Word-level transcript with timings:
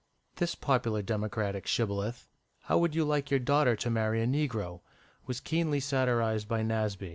This 0.37 0.55
popular 0.55 1.03
Democratic 1.03 1.67
shibboleth, 1.67 2.27
"How 2.61 2.79
would 2.79 2.95
you 2.95 3.05
like 3.05 3.29
your 3.29 3.39
daughter 3.39 3.75
to 3.75 3.89
marry 3.91 4.23
a 4.23 4.25
negro?" 4.25 4.81
was 5.27 5.39
keenly 5.39 5.79
satirised 5.79 6.47
by 6.47 6.63
Nasby. 6.63 7.09